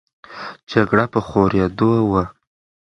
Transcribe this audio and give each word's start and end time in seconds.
جګړه 0.71 1.05
په 1.13 1.19
خورېدو 1.27 1.91
وه. 2.09 2.23